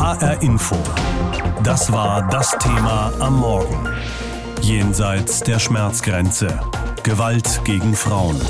HR 0.00 0.40
Info. 0.40 0.76
Das 1.62 1.92
war 1.92 2.26
das 2.30 2.56
Thema 2.58 3.12
am 3.20 3.38
Morgen. 3.38 3.86
Jenseits 4.62 5.40
der 5.40 5.58
Schmerzgrenze. 5.58 6.58
Gewalt 7.02 7.60
gegen 7.64 7.94
Frauen. 7.94 8.40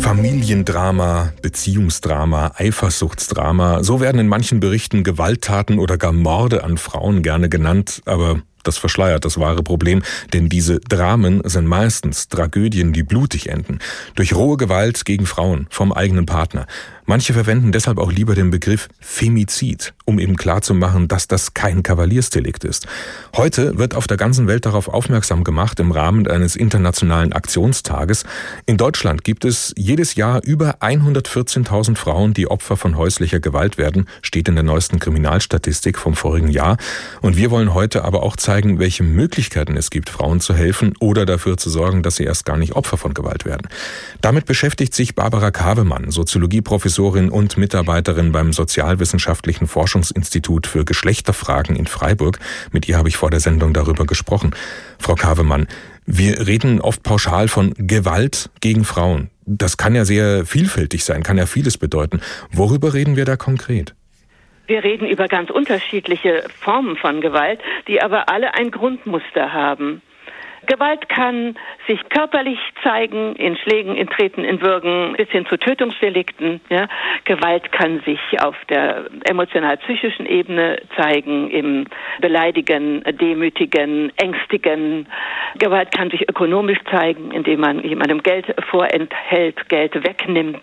Familiendrama, 0.00 1.32
Beziehungsdrama, 1.40 2.50
Eifersuchtsdrama, 2.56 3.84
so 3.84 4.00
werden 4.00 4.18
in 4.18 4.26
manchen 4.26 4.58
Berichten 4.58 5.04
Gewalttaten 5.04 5.78
oder 5.78 5.98
gar 5.98 6.12
Morde 6.12 6.64
an 6.64 6.78
Frauen 6.78 7.22
gerne 7.22 7.48
genannt, 7.48 8.02
aber 8.04 8.42
das 8.64 8.78
verschleiert 8.78 9.24
das 9.24 9.38
wahre 9.38 9.62
Problem, 9.62 10.02
denn 10.32 10.48
diese 10.48 10.80
Dramen 10.80 11.42
sind 11.44 11.66
meistens 11.66 12.28
Tragödien, 12.28 12.92
die 12.92 13.02
blutig 13.02 13.50
enden. 13.50 13.78
Durch 14.16 14.34
rohe 14.34 14.56
Gewalt 14.56 15.04
gegen 15.04 15.26
Frauen 15.26 15.66
vom 15.70 15.92
eigenen 15.92 16.26
Partner. 16.26 16.66
Manche 17.06 17.34
verwenden 17.34 17.70
deshalb 17.70 17.98
auch 17.98 18.10
lieber 18.10 18.34
den 18.34 18.50
Begriff 18.50 18.88
Femizid, 18.98 19.92
um 20.06 20.18
eben 20.18 20.36
klarzumachen, 20.36 21.06
dass 21.06 21.28
das 21.28 21.52
kein 21.52 21.82
Kavaliersdelikt 21.82 22.64
ist. 22.64 22.86
Heute 23.36 23.76
wird 23.76 23.94
auf 23.94 24.06
der 24.06 24.16
ganzen 24.16 24.46
Welt 24.46 24.64
darauf 24.64 24.88
aufmerksam 24.88 25.44
gemacht 25.44 25.78
im 25.80 25.90
Rahmen 25.90 26.26
eines 26.26 26.56
internationalen 26.56 27.34
Aktionstages. 27.34 28.24
In 28.64 28.78
Deutschland 28.78 29.22
gibt 29.22 29.44
es 29.44 29.74
jedes 29.76 30.14
Jahr 30.14 30.42
über 30.44 30.76
114.000 30.80 31.96
Frauen, 31.96 32.32
die 32.32 32.50
Opfer 32.50 32.78
von 32.78 32.96
häuslicher 32.96 33.38
Gewalt 33.38 33.76
werden, 33.76 34.08
steht 34.22 34.48
in 34.48 34.54
der 34.54 34.64
neuesten 34.64 34.98
Kriminalstatistik 34.98 35.98
vom 35.98 36.14
vorigen 36.14 36.48
Jahr. 36.48 36.78
Und 37.20 37.36
wir 37.36 37.50
wollen 37.50 37.74
heute 37.74 38.04
aber 38.04 38.22
auch 38.22 38.36
zeigen, 38.36 38.78
welche 38.78 39.02
Möglichkeiten 39.02 39.76
es 39.76 39.90
gibt, 39.90 40.08
Frauen 40.08 40.40
zu 40.40 40.54
helfen 40.54 40.94
oder 41.00 41.26
dafür 41.26 41.58
zu 41.58 41.68
sorgen, 41.68 42.02
dass 42.02 42.16
sie 42.16 42.24
erst 42.24 42.46
gar 42.46 42.56
nicht 42.56 42.72
Opfer 42.72 42.96
von 42.96 43.12
Gewalt 43.12 43.44
werden. 43.44 43.68
Damit 44.22 44.46
beschäftigt 44.46 44.94
sich 44.94 45.14
Barbara 45.14 45.50
Kavemann, 45.50 46.10
Soziologieprofessorin 46.10 46.93
Professorin 46.94 47.28
und 47.28 47.56
Mitarbeiterin 47.56 48.30
beim 48.30 48.52
Sozialwissenschaftlichen 48.52 49.66
Forschungsinstitut 49.66 50.68
für 50.68 50.84
Geschlechterfragen 50.84 51.74
in 51.74 51.88
Freiburg. 51.88 52.38
Mit 52.70 52.88
ihr 52.88 52.96
habe 52.96 53.08
ich 53.08 53.16
vor 53.16 53.30
der 53.30 53.40
Sendung 53.40 53.72
darüber 53.72 54.06
gesprochen. 54.06 54.54
Frau 55.00 55.16
Kavemann, 55.16 55.66
wir 56.06 56.46
reden 56.46 56.80
oft 56.80 57.02
pauschal 57.02 57.48
von 57.48 57.74
Gewalt 57.76 58.48
gegen 58.60 58.84
Frauen. 58.84 59.30
Das 59.44 59.76
kann 59.76 59.96
ja 59.96 60.04
sehr 60.04 60.46
vielfältig 60.46 61.02
sein, 61.02 61.24
kann 61.24 61.36
ja 61.36 61.46
vieles 61.46 61.78
bedeuten. 61.78 62.20
Worüber 62.52 62.94
reden 62.94 63.16
wir 63.16 63.24
da 63.24 63.34
konkret? 63.36 63.96
Wir 64.68 64.84
reden 64.84 65.08
über 65.08 65.26
ganz 65.26 65.50
unterschiedliche 65.50 66.44
Formen 66.60 66.96
von 66.96 67.20
Gewalt, 67.20 67.58
die 67.88 68.02
aber 68.02 68.28
alle 68.28 68.54
ein 68.54 68.70
Grundmuster 68.70 69.52
haben. 69.52 70.00
Gewalt 70.66 71.08
kann 71.08 71.56
sich 71.86 72.00
körperlich 72.08 72.58
zeigen, 72.82 73.36
in 73.36 73.56
Schlägen, 73.56 73.96
in 73.96 74.08
Treten, 74.08 74.44
in 74.44 74.60
Würgen, 74.62 75.14
bis 75.16 75.28
hin 75.28 75.46
zu 75.46 75.56
Tötungsdelikten. 75.56 76.60
Ja. 76.68 76.88
Gewalt 77.24 77.72
kann 77.72 78.00
sich 78.00 78.20
auf 78.40 78.56
der 78.68 79.06
emotional-psychischen 79.28 80.26
Ebene 80.26 80.80
zeigen, 80.96 81.50
im 81.50 81.86
Beleidigen, 82.20 83.02
Demütigen, 83.20 84.12
Ängstigen. 84.16 85.06
Gewalt 85.58 85.96
kann 85.96 86.10
sich 86.10 86.28
ökonomisch 86.28 86.78
zeigen, 86.90 87.30
indem 87.30 87.60
man 87.60 87.82
jemandem 87.82 88.22
Geld 88.22 88.46
vorenthält, 88.70 89.68
Geld 89.68 89.94
wegnimmt. 90.04 90.62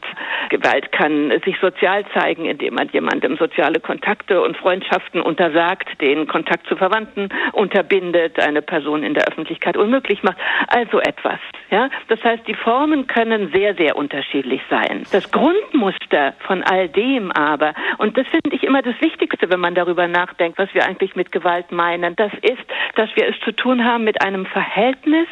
Gewalt 0.50 0.92
kann 0.92 1.32
sich 1.46 1.58
sozial 1.60 2.04
zeigen, 2.14 2.46
indem 2.46 2.76
man 2.76 2.90
jemandem 2.90 3.38
soziale 3.38 3.80
Kontakte 3.80 4.42
und 4.42 4.58
Freundschaften 4.58 5.22
untersagt, 5.22 6.02
den 6.02 6.28
Kontakt 6.28 6.68
zu 6.68 6.76
Verwandten 6.76 7.30
unterbindet, 7.54 8.40
eine 8.40 8.62
Person 8.62 9.04
in 9.04 9.14
der 9.14 9.28
Öffentlichkeit 9.28 9.78
unmöglich 9.92 10.24
macht. 10.24 10.38
Also 10.68 11.00
etwas. 11.00 11.40
Ja? 11.70 11.90
Das 12.08 12.24
heißt, 12.24 12.48
die 12.48 12.54
Formen 12.54 13.08
können 13.08 13.52
sehr, 13.54 13.76
sehr 13.76 13.98
unterschiedlich 13.98 14.62
sein. 14.70 15.04
Das 15.12 15.30
Grundmuster 15.32 16.34
von 16.40 16.64
all 16.64 16.88
dem 16.88 17.32
aber, 17.32 17.74
und 17.98 18.18
das 18.18 18.26
finde 18.28 18.56
ich 18.56 18.64
immer 18.64 18.82
das 18.82 19.00
Wichtigste, 19.02 19.50
wenn 19.50 19.60
man 19.60 19.76
darüber 19.76 20.08
nachdenkt, 20.08 20.58
was 20.58 20.74
wir 20.74 20.86
eigentlich 20.86 21.16
mit 21.16 21.32
Gewalt 21.32 21.72
meinen, 21.72 22.16
das 22.16 22.32
ist, 22.42 22.64
dass 22.96 23.10
wir 23.16 23.28
es 23.28 23.40
zu 23.42 23.52
tun 23.52 23.84
haben 23.84 24.06
mit 24.06 24.22
einem 24.22 24.46
Verhältnis 24.46 25.28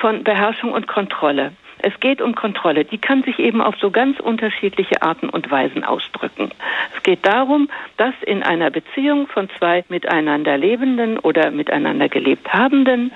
von 0.00 0.24
Beherrschung 0.24 0.72
und 0.72 0.88
Kontrolle. 0.88 1.52
Es 1.88 2.00
geht 2.00 2.20
um 2.20 2.34
Kontrolle. 2.34 2.84
Die 2.84 2.98
kann 2.98 3.22
sich 3.22 3.38
eben 3.38 3.62
auf 3.62 3.74
so 3.80 3.90
ganz 3.90 4.20
unterschiedliche 4.20 5.00
Arten 5.00 5.30
und 5.30 5.50
Weisen 5.50 5.84
ausdrücken. 5.84 6.50
Es 6.94 7.02
geht 7.02 7.24
darum, 7.24 7.70
dass 7.96 8.12
in 8.26 8.42
einer 8.42 8.70
Beziehung 8.70 9.26
von 9.26 9.48
zwei 9.58 9.84
miteinander 9.88 10.58
lebenden 10.58 11.18
oder 11.18 11.50
miteinander 11.50 12.10
gelebt 12.10 12.52
habenden 12.52 13.10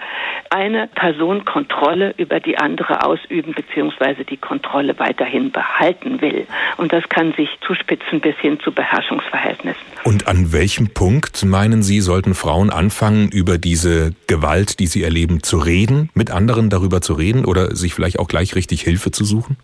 eine 0.48 0.86
Person 0.86 1.44
Kontrolle 1.44 2.14
über 2.16 2.40
die 2.40 2.56
andere 2.56 3.04
ausüben 3.04 3.52
bzw. 3.52 4.24
die 4.24 4.38
Kontrolle 4.38 4.98
weiterhin 4.98 5.50
behalten 5.50 6.22
will. 6.22 6.46
Und 6.78 6.94
das 6.94 7.06
kann 7.10 7.34
sich 7.34 7.50
zuspitzen 7.66 8.20
bis 8.20 8.36
hin 8.36 8.58
zu 8.60 8.72
Beherrschungsverhältnissen. 8.72 9.82
Und 10.04 10.28
an 10.28 10.52
welchem 10.52 10.94
Punkt 10.94 11.44
meinen 11.44 11.82
Sie, 11.82 12.00
sollten 12.00 12.34
Frauen 12.34 12.70
anfangen, 12.70 13.28
über 13.30 13.58
diese 13.58 14.14
Gewalt, 14.26 14.78
die 14.78 14.86
sie 14.86 15.02
erleben, 15.02 15.42
zu 15.42 15.58
reden, 15.58 16.08
mit 16.14 16.30
anderen 16.30 16.70
darüber 16.70 17.02
zu 17.02 17.12
reden 17.12 17.44
oder 17.44 17.76
sich 17.76 17.92
vielleicht 17.92 18.18
auch 18.18 18.28
gleich 18.28 18.54
richtig 18.62 18.82
Hilfe 18.82 19.10
zu 19.10 19.24
suchen? 19.24 19.56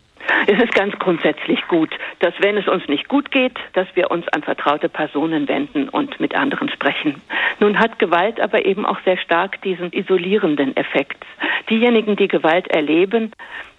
Es 0.58 0.58
ist 0.64 0.74
ganz 0.74 0.98
grundsätzlich 0.98 1.60
gut, 1.68 1.90
dass 2.20 2.32
wenn 2.40 2.56
es 2.56 2.66
uns 2.68 2.88
nicht 2.88 3.06
gut 3.08 3.30
geht, 3.30 3.52
dass 3.74 3.86
wir 3.94 4.10
uns 4.10 4.26
an 4.28 4.42
vertraute 4.42 4.88
Personen 4.88 5.46
wenden 5.46 5.90
und 5.90 6.18
mit 6.20 6.34
anderen 6.34 6.70
sprechen. 6.70 7.20
Nun 7.60 7.78
hat 7.78 7.98
Gewalt 7.98 8.40
aber 8.40 8.64
eben 8.64 8.86
auch 8.86 8.98
sehr 9.04 9.18
stark 9.18 9.60
diesen 9.60 9.92
isolierenden 9.92 10.74
Effekt. 10.74 11.22
Diejenigen, 11.68 12.16
die 12.16 12.28
Gewalt 12.28 12.66
erleben, 12.68 13.32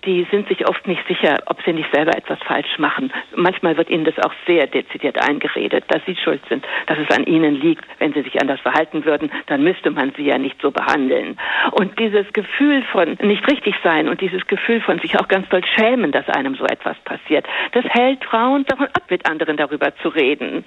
die 0.05 0.25
sind 0.31 0.47
sich 0.47 0.67
oft 0.67 0.87
nicht 0.87 1.05
sicher, 1.07 1.39
ob 1.47 1.61
sie 1.63 1.73
nicht 1.73 1.91
selber 1.93 2.15
etwas 2.15 2.39
falsch 2.45 2.77
machen. 2.77 3.11
Manchmal 3.35 3.75
wird 3.77 3.89
ihnen 3.89 4.05
das 4.05 4.17
auch 4.19 4.33
sehr 4.47 4.67
dezidiert 4.67 5.21
eingeredet, 5.21 5.83
dass 5.89 6.03
sie 6.05 6.15
schuld 6.15 6.41
sind, 6.47 6.65
dass 6.87 6.97
es 6.97 7.15
an 7.15 7.25
ihnen 7.25 7.59
liegt. 7.59 7.83
Wenn 7.99 8.13
sie 8.13 8.21
sich 8.21 8.39
anders 8.41 8.61
verhalten 8.61 9.03
würden, 9.05 9.31
dann 9.47 9.63
müsste 9.63 9.91
man 9.91 10.13
sie 10.15 10.23
ja 10.23 10.37
nicht 10.37 10.61
so 10.61 10.71
behandeln. 10.71 11.37
Und 11.71 11.99
dieses 11.99 12.31
Gefühl 12.33 12.83
von 12.83 13.17
nicht 13.21 13.45
richtig 13.49 13.75
sein 13.83 14.07
und 14.07 14.21
dieses 14.21 14.45
Gefühl 14.47 14.81
von 14.81 14.99
sich 14.99 15.19
auch 15.19 15.27
ganz 15.27 15.49
doll 15.49 15.65
schämen, 15.65 16.11
dass 16.11 16.29
einem 16.29 16.55
so 16.59 16.65
etwas 16.65 16.97
passiert, 17.05 17.45
das 17.71 17.85
hält 17.85 18.23
Frauen 18.25 18.65
davon 18.65 18.87
ab, 18.87 19.03
mit 19.09 19.25
anderen 19.25 19.57
darüber 19.57 19.95
zu 20.01 20.09
reden. 20.09 20.63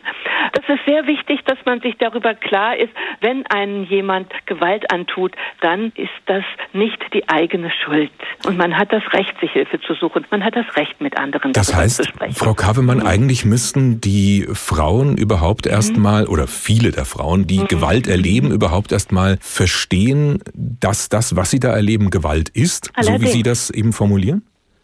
Das 0.52 0.64
ist 0.68 0.84
sehr 0.86 1.06
wichtig, 1.06 1.40
dass 1.44 1.58
man 1.64 1.80
sich 1.80 1.96
darüber 1.98 2.34
klar 2.34 2.76
ist, 2.76 2.92
wenn 3.20 3.46
einem 3.46 3.84
jemand 3.84 4.32
Gewalt 4.46 4.90
antut, 4.92 5.32
dann 5.60 5.92
ist 5.94 6.10
das 6.26 6.44
nicht 6.72 6.98
die 7.14 7.28
eigene 7.28 7.70
Schuld. 7.84 8.10
Und 8.46 8.56
man 8.58 8.76
hat 8.76 8.92
das 8.92 9.02
Recht, 9.12 9.38
sich 9.40 9.52
Hilfe 9.52 9.80
zu 9.80 9.94
suchen. 9.94 10.26
Man 10.30 10.44
hat 10.44 10.56
das 10.56 10.76
Recht, 10.76 11.00
mit 11.00 11.16
anderen 11.18 11.52
das 11.52 11.74
heißt, 11.74 11.96
zu 11.96 12.04
sprechen. 12.04 12.34
Frau 12.34 12.54
Kavemann, 12.54 12.98
mhm. 12.98 13.06
eigentlich 13.06 13.44
müssten 13.44 14.00
die 14.00 14.46
Frauen 14.52 15.16
überhaupt 15.16 15.66
erstmal, 15.66 16.24
mhm. 16.24 16.30
oder 16.30 16.46
viele 16.46 16.90
der 16.90 17.04
Frauen, 17.04 17.46
die 17.46 17.60
mhm. 17.60 17.68
Gewalt 17.68 18.06
erleben, 18.08 18.50
überhaupt 18.50 18.92
erstmal 18.92 19.38
verstehen, 19.40 20.42
dass 20.54 21.08
das, 21.08 21.36
was 21.36 21.50
sie 21.50 21.60
da 21.60 21.72
erleben, 21.72 22.10
Gewalt 22.10 22.48
ist, 22.48 22.90
allerdings. 22.94 23.20
so 23.20 23.26
wie 23.26 23.30
Sie 23.32 23.42
das 23.42 23.70
eben 23.70 23.92
formulieren? 23.92 24.42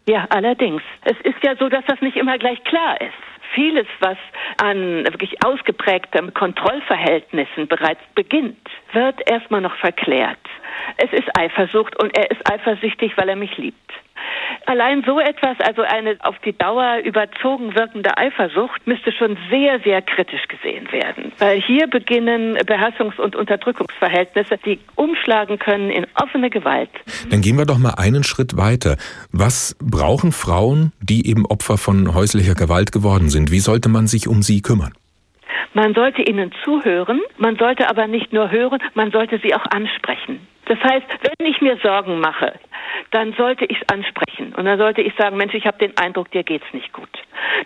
Ja, 0.09 0.25
allerdings. 0.31 0.81
Es 1.03 1.19
ist 1.21 1.43
ja 1.43 1.55
so, 1.55 1.69
dass 1.69 1.85
das 1.85 2.01
nicht 2.01 2.17
immer 2.17 2.39
gleich 2.39 2.63
klar 2.63 2.99
ist 2.99 3.13
vieles, 3.53 3.87
was 3.99 4.17
an 4.57 5.03
wirklich 5.05 5.43
ausgeprägten 5.43 6.33
Kontrollverhältnissen 6.33 7.67
bereits 7.67 8.01
beginnt, 8.15 8.57
wird 8.93 9.29
erstmal 9.29 9.61
noch 9.61 9.75
verklärt. 9.77 10.37
Es 10.97 11.11
ist 11.11 11.27
Eifersucht 11.37 12.01
und 12.01 12.15
er 12.15 12.29
ist 12.31 12.49
eifersüchtig, 12.49 13.17
weil 13.17 13.29
er 13.29 13.35
mich 13.35 13.57
liebt. 13.57 13.91
Allein 14.65 15.03
so 15.05 15.19
etwas, 15.19 15.59
also 15.59 15.81
eine 15.81 16.17
auf 16.19 16.37
die 16.45 16.57
Dauer 16.57 16.97
überzogen 17.03 17.75
wirkende 17.75 18.17
Eifersucht, 18.17 18.85
müsste 18.85 19.11
schon 19.11 19.37
sehr, 19.49 19.79
sehr 19.79 20.01
kritisch 20.01 20.47
gesehen 20.47 20.91
werden. 20.91 21.31
Weil 21.39 21.61
hier 21.61 21.87
beginnen 21.87 22.57
Beherrschungs- 22.57 23.19
und 23.19 23.35
Unterdrückungsverhältnisse, 23.35 24.57
die 24.63 24.79
umschlagen 24.95 25.59
können 25.59 25.89
in 25.89 26.05
offene 26.15 26.49
Gewalt. 26.49 26.91
Dann 27.29 27.41
gehen 27.41 27.57
wir 27.57 27.65
doch 27.65 27.77
mal 27.77 27.95
einen 27.97 28.23
Schritt 28.23 28.57
weiter. 28.57 28.97
Was 29.31 29.75
brauchen 29.81 30.31
Frauen, 30.31 30.91
die 31.01 31.27
eben 31.27 31.45
Opfer 31.45 31.77
von 31.77 32.13
häuslicher 32.13 32.55
Gewalt 32.55 32.91
geworden 32.91 33.29
sind? 33.29 33.51
Wie 33.51 33.59
sollte 33.59 33.89
man 33.89 34.07
sich 34.07 34.27
um 34.27 34.41
sie 34.41 34.61
kümmern? 34.61 34.93
Man 35.73 35.93
sollte 35.93 36.23
ihnen 36.23 36.51
zuhören, 36.63 37.21
man 37.37 37.55
sollte 37.55 37.89
aber 37.89 38.07
nicht 38.07 38.33
nur 38.33 38.49
hören, 38.49 38.79
man 38.95 39.11
sollte 39.11 39.39
sie 39.43 39.53
auch 39.53 39.65
ansprechen. 39.69 40.39
Das 40.65 40.79
heißt, 40.79 41.05
wenn 41.21 41.47
ich 41.47 41.61
mir 41.61 41.77
Sorgen 41.81 42.19
mache, 42.19 42.53
dann 43.11 43.33
sollte 43.33 43.65
ich 43.65 43.77
es 43.81 43.89
ansprechen. 43.89 44.53
Und 44.55 44.65
dann 44.65 44.77
sollte 44.77 45.01
ich 45.01 45.13
sagen, 45.15 45.37
Mensch, 45.37 45.53
ich 45.53 45.65
habe 45.65 45.77
den 45.77 45.97
Eindruck, 45.97 46.31
dir 46.31 46.43
geht's 46.43 46.71
nicht 46.73 46.93
gut. 46.93 47.09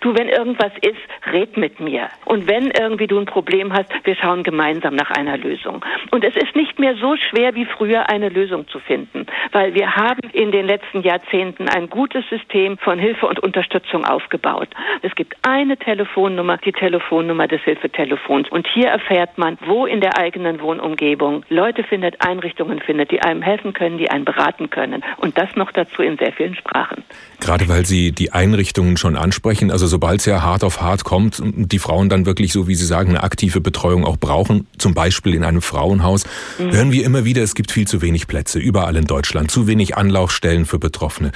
Du, 0.01 0.15
wenn 0.17 0.29
irgendwas 0.29 0.71
ist, 0.81 1.31
red 1.31 1.57
mit 1.57 1.79
mir. 1.79 2.09
Und 2.25 2.47
wenn 2.47 2.71
irgendwie 2.71 3.07
du 3.07 3.19
ein 3.19 3.25
Problem 3.25 3.73
hast, 3.73 3.91
wir 4.03 4.15
schauen 4.15 4.43
gemeinsam 4.43 4.95
nach 4.95 5.11
einer 5.11 5.37
Lösung. 5.37 5.83
Und 6.11 6.23
es 6.23 6.35
ist 6.35 6.55
nicht 6.55 6.79
mehr 6.79 6.95
so 6.95 7.15
schwer 7.15 7.55
wie 7.55 7.65
früher, 7.65 8.09
eine 8.09 8.29
Lösung 8.29 8.67
zu 8.67 8.79
finden, 8.79 9.25
weil 9.51 9.73
wir 9.73 9.95
haben 9.95 10.19
in 10.31 10.51
den 10.51 10.65
letzten 10.65 11.01
Jahrzehnten 11.01 11.69
ein 11.69 11.89
gutes 11.89 12.27
System 12.29 12.77
von 12.77 12.99
Hilfe 12.99 13.27
und 13.27 13.39
Unterstützung 13.39 14.05
aufgebaut. 14.05 14.69
Es 15.01 15.13
gibt 15.15 15.35
eine 15.43 15.77
Telefonnummer, 15.77 16.57
die 16.57 16.71
Telefonnummer 16.71 17.47
des 17.47 17.61
Hilfetelefons. 17.61 18.49
Und 18.49 18.67
hier 18.67 18.89
erfährt 18.89 19.37
man, 19.37 19.57
wo 19.65 19.85
in 19.85 20.01
der 20.01 20.17
eigenen 20.17 20.61
Wohnumgebung 20.61 21.43
Leute 21.49 21.83
findet, 21.83 22.25
Einrichtungen 22.25 22.79
findet, 22.79 23.11
die 23.11 23.21
einem 23.21 23.41
helfen 23.41 23.73
können, 23.73 23.97
die 23.97 24.09
einen 24.09 24.25
beraten 24.25 24.69
können. 24.69 25.02
Und 25.17 25.37
das 25.37 25.49
noch 25.55 25.71
dazu 25.71 26.01
in 26.01 26.17
sehr 26.17 26.33
vielen 26.33 26.55
Sprachen. 26.55 27.03
Gerade 27.39 27.67
weil 27.67 27.85
Sie 27.85 28.11
die 28.11 28.31
Einrichtungen 28.31 28.97
schon 28.97 29.15
ansprechen, 29.15 29.71
also 29.71 29.87
sobald 29.87 30.21
es 30.21 30.25
ja 30.25 30.41
hart 30.41 30.63
auf 30.63 30.81
hart 30.81 31.03
kommt, 31.03 31.41
die 31.43 31.79
Frauen 31.79 32.09
dann 32.09 32.25
wirklich, 32.25 32.53
so 32.53 32.67
wie 32.67 32.75
Sie 32.75 32.85
sagen, 32.85 33.09
eine 33.09 33.23
aktive 33.23 33.61
Betreuung 33.61 34.05
auch 34.05 34.17
brauchen, 34.17 34.67
zum 34.77 34.93
Beispiel 34.93 35.33
in 35.33 35.43
einem 35.43 35.61
Frauenhaus, 35.61 36.25
mhm. 36.57 36.71
hören 36.71 36.91
wir 36.91 37.05
immer 37.05 37.25
wieder, 37.25 37.41
es 37.43 37.55
gibt 37.55 37.71
viel 37.71 37.87
zu 37.87 38.01
wenig 38.01 38.27
Plätze, 38.27 38.59
überall 38.59 38.95
in 38.95 39.05
Deutschland, 39.05 39.51
zu 39.51 39.67
wenig 39.67 39.97
Anlaufstellen 39.97 40.65
für 40.65 40.79
Betroffene. 40.79 41.31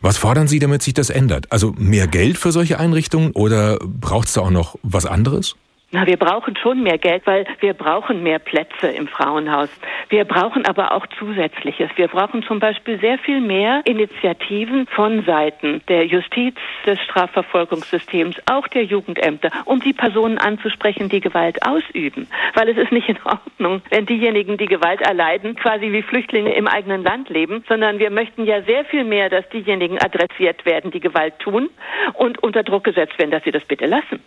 Was 0.00 0.18
fordern 0.18 0.48
Sie, 0.48 0.58
damit 0.58 0.82
sich 0.82 0.94
das 0.94 1.10
ändert? 1.10 1.50
Also 1.52 1.74
mehr 1.78 2.08
Geld 2.08 2.38
für 2.38 2.50
solche 2.50 2.80
Einrichtungen 2.80 3.32
oder 3.32 3.78
braucht 3.82 4.28
es 4.28 4.34
da 4.34 4.40
auch 4.40 4.50
noch 4.50 4.76
was 4.82 5.06
anderes? 5.06 5.54
Na, 5.94 6.06
wir 6.06 6.16
brauchen 6.16 6.56
schon 6.56 6.82
mehr 6.82 6.96
Geld, 6.96 7.26
weil 7.26 7.44
wir 7.60 7.74
brauchen 7.74 8.22
mehr 8.22 8.38
Plätze 8.38 8.86
im 8.88 9.08
Frauenhaus. 9.08 9.68
Wir 10.08 10.24
brauchen 10.24 10.64
aber 10.64 10.92
auch 10.92 11.06
Zusätzliches. 11.18 11.90
Wir 11.96 12.08
brauchen 12.08 12.42
zum 12.44 12.60
Beispiel 12.60 12.98
sehr 12.98 13.18
viel 13.18 13.42
mehr 13.42 13.82
Initiativen 13.84 14.86
von 14.86 15.22
Seiten 15.26 15.82
der 15.88 16.06
Justiz, 16.06 16.54
des 16.86 16.98
Strafverfolgungssystems, 17.00 18.36
auch 18.50 18.68
der 18.68 18.84
Jugendämter, 18.84 19.50
um 19.66 19.80
die 19.80 19.92
Personen 19.92 20.38
anzusprechen, 20.38 21.10
die 21.10 21.20
Gewalt 21.20 21.58
ausüben. 21.62 22.26
Weil 22.54 22.70
es 22.70 22.78
ist 22.78 22.90
nicht 22.90 23.10
in 23.10 23.18
Ordnung, 23.24 23.82
wenn 23.90 24.06
diejenigen, 24.06 24.56
die 24.56 24.68
Gewalt 24.68 25.02
erleiden, 25.02 25.56
quasi 25.56 25.92
wie 25.92 26.00
Flüchtlinge 26.00 26.54
im 26.54 26.68
eigenen 26.68 27.04
Land 27.04 27.28
leben, 27.28 27.64
sondern 27.68 27.98
wir 27.98 28.08
möchten 28.08 28.46
ja 28.46 28.62
sehr 28.62 28.86
viel 28.86 29.04
mehr, 29.04 29.28
dass 29.28 29.46
diejenigen 29.50 29.98
adressiert 29.98 30.64
werden, 30.64 30.90
die 30.90 31.00
Gewalt 31.00 31.38
tun 31.38 31.68
und 32.14 32.42
unter 32.42 32.62
Druck 32.62 32.84
gesetzt 32.84 33.18
werden, 33.18 33.30
dass 33.30 33.44
sie 33.44 33.52
das 33.52 33.66
bitte 33.66 33.84
lassen. 33.84 34.20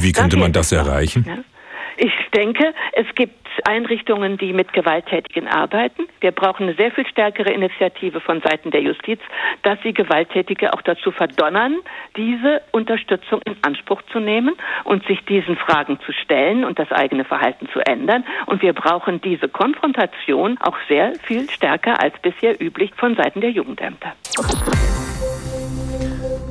Und 0.00 0.06
wie 0.06 0.12
könnte 0.12 0.38
man 0.38 0.52
das 0.52 0.72
erreichen? 0.72 1.26
Ja. 1.28 1.36
Ich 1.98 2.12
denke, 2.32 2.72
es 2.92 3.06
gibt 3.14 3.46
Einrichtungen, 3.64 4.38
die 4.38 4.54
mit 4.54 4.72
Gewalttätigen 4.72 5.46
arbeiten. 5.46 6.06
Wir 6.20 6.32
brauchen 6.32 6.62
eine 6.62 6.74
sehr 6.74 6.90
viel 6.90 7.06
stärkere 7.06 7.52
Initiative 7.52 8.22
von 8.22 8.40
Seiten 8.40 8.70
der 8.70 8.80
Justiz, 8.80 9.20
dass 9.62 9.78
sie 9.82 9.92
Gewalttätige 9.92 10.72
auch 10.72 10.80
dazu 10.80 11.10
verdonnern, 11.10 11.76
diese 12.16 12.62
Unterstützung 12.72 13.42
in 13.44 13.56
Anspruch 13.60 14.00
zu 14.10 14.20
nehmen 14.20 14.54
und 14.84 15.04
sich 15.06 15.22
diesen 15.26 15.56
Fragen 15.56 15.98
zu 16.06 16.12
stellen 16.12 16.64
und 16.64 16.78
das 16.78 16.90
eigene 16.90 17.24
Verhalten 17.24 17.68
zu 17.70 17.80
ändern. 17.80 18.24
Und 18.46 18.62
wir 18.62 18.72
brauchen 18.72 19.20
diese 19.20 19.50
Konfrontation 19.50 20.56
auch 20.62 20.78
sehr 20.88 21.12
viel 21.24 21.50
stärker 21.50 22.00
als 22.00 22.14
bisher 22.22 22.58
üblich 22.58 22.92
von 22.96 23.14
Seiten 23.16 23.42
der 23.42 23.50
Jugendämter. 23.50 24.14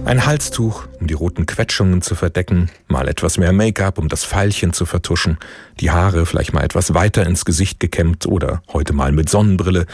Ein 0.05 0.25
Halstuch, 0.25 0.87
um 0.99 1.07
die 1.07 1.13
roten 1.13 1.45
Quetschungen 1.45 2.01
zu 2.01 2.15
verdecken, 2.15 2.69
mal 2.87 3.07
etwas 3.07 3.37
mehr 3.37 3.53
Make-up, 3.53 3.97
um 3.97 4.09
das 4.09 4.25
Pfeilchen 4.25 4.73
zu 4.73 4.85
vertuschen, 4.85 5.37
die 5.79 5.91
Haare 5.91 6.25
vielleicht 6.25 6.53
mal 6.53 6.63
etwas 6.63 6.93
weiter 6.93 7.25
ins 7.25 7.45
Gesicht 7.45 7.79
gekämmt 7.79 8.25
oder 8.25 8.63
heute 8.73 8.93
mal 8.93 9.11
mit 9.11 9.29
Sonnenbrille. 9.29 9.85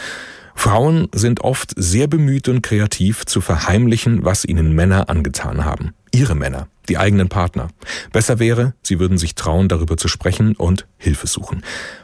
Frauen 0.54 1.08
sind 1.12 1.42
oft 1.42 1.72
sehr 1.76 2.06
bemüht 2.06 2.48
und 2.48 2.62
kreativ 2.62 3.26
zu 3.26 3.40
verheimlichen, 3.40 4.24
was 4.24 4.44
ihnen 4.44 4.72
Männer 4.72 5.10
angetan 5.10 5.64
haben. 5.64 5.92
Ihre 6.12 6.34
Männer 6.34 6.68
die 6.88 6.98
eigenen 6.98 7.28
Partner. 7.28 7.68
Besser 8.12 8.38
wäre, 8.38 8.74
sie 8.82 8.98
würden 8.98 9.18
sich 9.18 9.34
trauen, 9.34 9.68
darüber 9.68 9.96
zu 9.96 10.08
sprechen 10.08 10.54
und 10.56 10.86
Hilfe 10.98 11.26
suchen. 11.26 11.62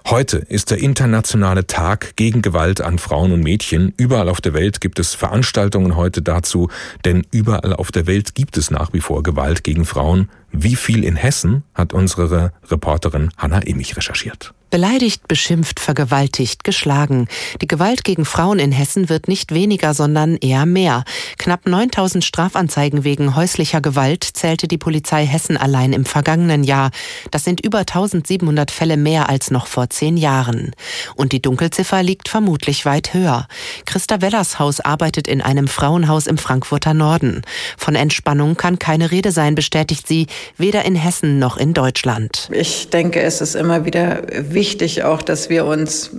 Heute 0.08 0.38
ist 0.38 0.70
der 0.70 0.78
internationale 0.78 1.66
Tag 1.66 2.16
gegen 2.16 2.42
Gewalt 2.42 2.80
an 2.80 2.98
Frauen 2.98 3.32
und 3.32 3.42
Mädchen. 3.42 3.94
Überall 3.96 4.28
auf 4.28 4.40
der 4.40 4.54
Welt 4.54 4.80
gibt 4.80 4.98
es 4.98 5.14
Veranstaltungen 5.14 5.96
heute 5.96 6.22
dazu, 6.22 6.68
denn 7.04 7.26
überall 7.30 7.72
auf 7.72 7.90
der 7.92 8.06
Welt 8.06 8.34
gibt 8.34 8.56
es 8.56 8.70
nach 8.70 8.92
wie 8.92 9.00
vor 9.00 9.22
Gewalt 9.22 9.64
gegen 9.64 9.84
Frauen. 9.84 10.28
Wie 10.52 10.76
viel 10.76 11.02
in 11.02 11.16
Hessen 11.16 11.64
hat 11.74 11.94
unsere 11.94 12.52
Reporterin 12.70 13.30
Hanna 13.38 13.60
Emich 13.62 13.96
recherchiert. 13.96 14.52
Beleidigt, 14.72 15.28
beschimpft, 15.28 15.80
vergewaltigt, 15.80 16.64
geschlagen. 16.64 17.28
Die 17.60 17.66
Gewalt 17.66 18.04
gegen 18.04 18.24
Frauen 18.24 18.58
in 18.58 18.72
Hessen 18.72 19.10
wird 19.10 19.28
nicht 19.28 19.52
weniger, 19.52 19.92
sondern 19.92 20.36
eher 20.36 20.64
mehr. 20.64 21.04
Knapp 21.36 21.66
9000 21.66 22.24
Strafanzeigen 22.24 23.04
wegen 23.04 23.36
häuslicher 23.36 23.82
Gewalt 23.82 24.24
zählte 24.24 24.68
die 24.72 24.78
Polizei 24.78 25.24
Hessen 25.24 25.56
allein 25.56 25.92
im 25.92 26.04
vergangenen 26.04 26.64
Jahr. 26.64 26.90
Das 27.30 27.44
sind 27.44 27.64
über 27.64 27.80
1700 27.80 28.70
Fälle 28.70 28.96
mehr 28.96 29.28
als 29.28 29.50
noch 29.50 29.66
vor 29.66 29.90
zehn 29.90 30.16
Jahren. 30.16 30.72
Und 31.14 31.32
die 31.32 31.40
Dunkelziffer 31.40 32.02
liegt 32.02 32.28
vermutlich 32.28 32.84
weit 32.84 33.14
höher. 33.14 33.46
Christa 33.84 34.20
Wellershaus 34.20 34.80
arbeitet 34.80 35.28
in 35.28 35.40
einem 35.40 35.68
Frauenhaus 35.68 36.26
im 36.26 36.38
Frankfurter 36.38 36.94
Norden. 36.94 37.42
Von 37.76 37.94
Entspannung 37.94 38.56
kann 38.56 38.78
keine 38.78 39.10
Rede 39.10 39.30
sein, 39.30 39.54
bestätigt 39.54 40.08
sie, 40.08 40.26
weder 40.56 40.84
in 40.84 40.96
Hessen 40.96 41.38
noch 41.38 41.56
in 41.56 41.74
Deutschland. 41.74 42.48
Ich 42.52 42.88
denke, 42.90 43.20
es 43.20 43.40
ist 43.40 43.54
immer 43.54 43.84
wieder 43.84 44.22
wichtig 44.32 45.04
auch, 45.04 45.22
dass 45.22 45.50
wir 45.50 45.66
uns 45.66 46.10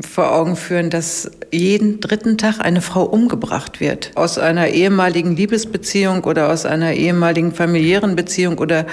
vor 0.00 0.32
Augen 0.32 0.56
führen, 0.56 0.90
dass 0.90 1.30
jeden 1.52 2.00
dritten 2.00 2.38
Tag 2.38 2.60
eine 2.60 2.80
Frau 2.80 3.02
umgebracht 3.04 3.80
wird. 3.80 4.12
Aus 4.14 4.38
einer 4.38 4.68
ehemaligen 4.68 5.36
Liebesbeziehung 5.36 6.24
oder 6.24 6.50
aus 6.50 6.64
einer 6.64 6.92
ehemaligen 6.92 7.52
familiären 7.52 8.16
Beziehung 8.16 8.58
oder, 8.58 8.86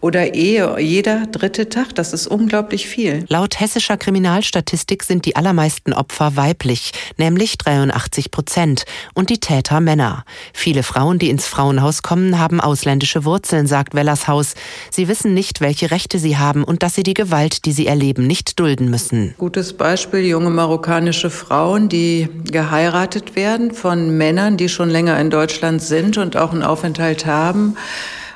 oder 0.00 0.34
Ehe. 0.34 0.78
Jeder 0.78 1.26
dritte 1.26 1.68
Tag, 1.68 1.94
das 1.94 2.12
ist 2.12 2.26
unglaublich 2.26 2.86
viel. 2.86 3.24
Laut 3.28 3.60
hessischer 3.60 3.96
Kriminalstatistik 3.96 5.02
sind 5.02 5.26
die 5.26 5.36
allermeisten 5.36 5.92
Opfer 5.92 6.36
weiblich, 6.36 6.92
nämlich 7.16 7.58
83 7.58 8.30
Prozent, 8.30 8.84
und 9.14 9.30
die 9.30 9.40
Täter 9.40 9.80
Männer. 9.80 10.24
Viele 10.52 10.82
Frauen, 10.82 11.18
die 11.18 11.30
ins 11.30 11.46
Frauenhaus 11.46 12.02
kommen, 12.02 12.38
haben 12.38 12.60
ausländische 12.60 13.24
Wurzeln, 13.24 13.66
sagt 13.66 13.94
Wellershaus. 13.94 14.54
Sie 14.90 15.08
wissen 15.08 15.34
nicht, 15.34 15.60
welche 15.60 15.90
Rechte 15.90 16.18
sie 16.18 16.36
haben 16.36 16.64
und 16.64 16.82
dass 16.82 16.94
sie 16.94 17.02
die 17.02 17.14
Gewalt, 17.14 17.64
die 17.64 17.72
sie 17.72 17.86
erleben, 17.86 18.26
nicht 18.26 18.58
dulden 18.58 18.90
müssen. 18.90 19.34
Gutes 19.38 19.72
Beispiel, 19.72 20.20
junge 20.20 20.50
marokkanische 20.50 21.30
Frauen, 21.30 21.88
die 22.04 22.28
geheiratet 22.50 23.34
werden 23.34 23.72
von 23.72 24.16
Männern, 24.18 24.58
die 24.58 24.68
schon 24.68 24.90
länger 24.90 25.18
in 25.18 25.30
Deutschland 25.30 25.80
sind 25.80 26.18
und 26.18 26.36
auch 26.36 26.52
einen 26.52 26.62
Aufenthalt 26.62 27.24
haben 27.24 27.76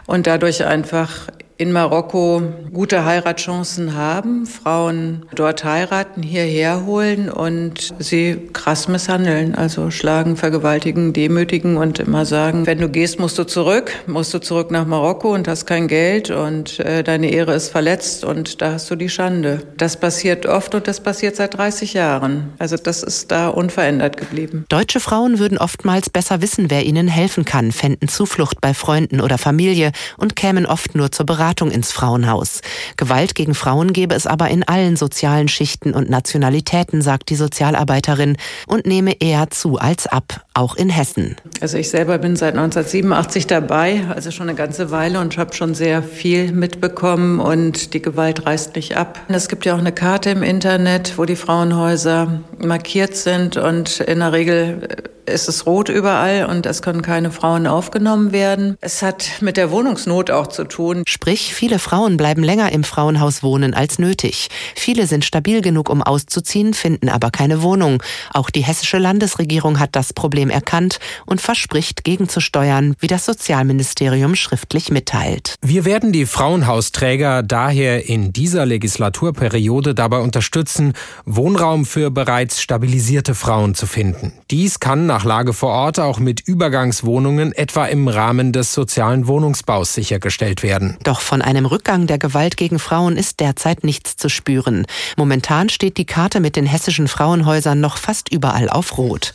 und 0.07 0.27
dadurch 0.27 0.65
einfach 0.65 1.29
in 1.59 1.73
Marokko 1.73 2.41
gute 2.73 3.05
Heiratschancen 3.05 3.97
haben, 3.97 4.47
Frauen 4.47 5.27
dort 5.35 5.65
heiraten, 5.65 6.23
hierher 6.23 6.87
holen 6.87 7.29
und 7.29 7.95
sie 7.99 8.49
krass 8.53 8.87
misshandeln, 8.87 9.57
also 9.57 9.91
schlagen, 9.91 10.37
vergewaltigen, 10.37 11.13
demütigen 11.13 11.77
und 11.77 11.99
immer 11.99 12.25
sagen, 12.27 12.67
wenn 12.67 12.79
du 12.79 12.89
gehst, 12.89 13.19
musst 13.19 13.39
du 13.39 13.45
zurück, 13.45 13.91
musst 14.07 14.33
du 14.33 14.39
zurück 14.39 14.71
nach 14.71 14.87
Marokko 14.87 15.35
und 15.35 15.49
hast 15.49 15.67
kein 15.67 15.89
Geld 15.89 16.31
und 16.31 16.79
äh, 16.79 17.03
deine 17.03 17.29
Ehre 17.33 17.55
ist 17.55 17.71
verletzt 17.71 18.25
und 18.25 18.63
da 18.63 18.75
hast 18.75 18.89
du 18.93 18.95
die 18.95 19.09
Schande. 19.09 19.67
Das 19.77 19.99
passiert 19.99 20.47
oft 20.47 20.77
und 20.77 20.87
das 20.87 21.01
passiert 21.01 21.35
seit 21.35 21.59
30 21.59 21.93
Jahren. 21.93 22.53
Also 22.59 22.77
das 22.77 23.03
ist 23.03 23.33
da 23.33 23.49
unverändert 23.49 24.17
geblieben. 24.17 24.65
Deutsche 24.69 25.01
Frauen 25.01 25.41
würden 25.41 25.59
oftmals 25.59 26.09
besser 26.09 26.41
wissen, 26.41 26.71
wer 26.71 26.87
ihnen 26.87 27.09
helfen 27.09 27.45
kann, 27.45 27.73
fänden 27.73 28.07
Zuflucht 28.07 28.61
bei 28.61 28.75
Freunden 28.75 29.21
oder 29.21 29.39
Familie 29.39 29.91
und 30.19 30.37
kämen 30.37 30.65
oft 30.65 30.95
nur 30.95 31.11
zur 31.11 31.27
Beratung 31.27 31.48
Beratung 31.49 31.71
ins 31.71 31.93
Frauenhaus. 31.93 32.61
Gewalt 32.99 33.35
gegen 33.35 33.55
Frauen 33.55 33.95
gebe 33.95 34.15
es 34.15 34.27
aber 34.27 34.51
in 34.51 34.65
allen 34.65 34.97
sozialen 34.97 35.49
Schichten 35.49 35.95
und 35.95 36.11
Nationalitäten, 36.11 37.01
sagt 37.01 37.31
die 37.31 37.37
Sozialarbeiterin, 37.37 38.37
und 38.67 38.87
nehme 38.87 39.19
eher 39.19 39.49
zu 39.49 39.79
als 39.79 40.07
ab, 40.07 40.45
auch 40.53 40.77
in 40.77 40.91
Hessen. 40.91 41.37
Also 41.63 41.79
ich 41.79 41.89
selber 41.89 42.19
bin 42.19 42.37
seit 42.37 42.55
1987 42.55 43.47
dabei, 43.47 44.03
also 44.15 44.31
schon 44.31 44.51
eine 44.51 44.59
ganze 44.59 44.91
Weile 44.91 45.21
und 45.21 45.39
habe 45.39 45.55
schon 45.55 45.75
sehr 45.75 46.03
viel 46.03 46.53
mitbekommen 46.53 47.41
und 47.41 47.95
die 47.95 48.03
Gewalt 48.03 48.45
reißt 48.45 48.77
nicht 48.77 48.99
ab. 48.99 49.19
Es 49.29 49.49
gibt 49.49 49.65
ja 49.65 49.75
auch 49.75 49.79
eine 49.79 49.93
Karte 49.93 50.29
im 50.29 50.43
Internet, 50.43 51.17
wo 51.17 51.25
die 51.25 51.37
Frauenhäuser 51.37 52.43
markiert 52.59 53.17
sind 53.17 53.57
und 53.57 54.01
in 54.01 54.19
der 54.19 54.35
Regel 54.35 54.87
ist 55.29 55.49
es 55.49 55.67
rot 55.67 55.89
überall 55.89 56.47
und 56.47 56.67
es 56.67 56.83
können 56.83 57.03
keine 57.03 57.31
Frauen 57.31 57.67
aufgenommen 57.67 58.33
werden. 58.33 58.77
Es 58.81 59.03
hat 59.03 59.31
mit 59.41 59.57
der 59.57 59.71
Wohnungsnot 59.71 60.31
auch 60.31 60.47
zu 60.47 60.65
tun. 60.65 61.03
Sprich, 61.07 61.55
viele 61.55 61.79
Frauen 61.79 62.17
bleiben 62.17 62.43
länger 62.43 62.73
im 62.73 62.85
Frauenhaus 62.85 63.43
wohnen 63.43 63.75
als 63.75 63.99
nötig. 63.99 64.49
Viele 64.75 65.07
sind 65.07 65.25
stabil 65.25 65.61
genug, 65.61 65.89
um 65.89 66.03
auszuziehen, 66.03 66.75
finden 66.75 67.09
aber 67.09 67.31
keine 67.31 67.63
Wohnung. 67.63 68.03
Auch 68.33 68.51
die 68.51 68.63
hessische 68.63 68.99
Landesregierung 68.99 69.79
hat 69.79 69.95
das 69.95 70.13
Problem 70.13 70.51
erkannt 70.51 70.99
und 71.27 71.41
verspricht 71.41 72.05
gegenzusteuern, 72.05 72.95
wie 72.99 73.07
das 73.07 73.25
Sozialministerium 73.27 74.35
schriftlich 74.35 74.91
mitteilt. 74.91 75.55
Wir 75.63 75.85
werden 75.85 76.13
die 76.13 76.27
Frauenhausträger 76.27 77.43
daher 77.43 78.09
in 78.09 78.33
dieser 78.33 78.67
Legislaturperiode 78.67 79.95
dabei 79.95 80.19
unterstützen, 80.19 80.95
Wohnraum 81.25 81.85
für 81.85 82.11
bereits 82.11 82.61
stabilisierte 82.61 83.35
Frauen 83.35 83.75
zu 83.75 83.87
finden. 83.87 84.33
Dies 84.51 84.81
kann 84.81 85.07
nach 85.07 85.18
nach 85.19 85.25
Lage 85.25 85.53
vor 85.53 85.71
Ort 85.71 85.99
auch 85.99 86.21
mit 86.21 86.47
Übergangswohnungen 86.47 87.51
etwa 87.51 87.87
im 87.87 88.07
Rahmen 88.07 88.53
des 88.53 88.73
sozialen 88.73 89.27
Wohnungsbaus 89.27 89.93
sichergestellt 89.93 90.63
werden. 90.63 90.97
Doch 91.03 91.23
von 91.23 91.43
einem 91.43 91.67
Rückgang 91.67 92.07
der 92.07 92.19
Gewalt 92.19 92.57
gegen 92.57 92.79
Frauen 92.79 93.17
ist 93.17 93.41
derzeit 93.41 93.83
nichts 93.83 94.15
zu 94.15 94.29
spüren. 94.29 94.87
Momentan 95.17 95.71
steht 95.71 95.97
die 95.97 96.05
Karte 96.05 96.39
mit 96.39 96.55
den 96.55 96.67
hessischen 96.67 97.09
Frauenhäusern 97.09 97.81
noch 97.81 97.97
fast 97.97 98.33
überall 98.33 98.71
auf 98.71 98.97
Rot. 98.97 99.35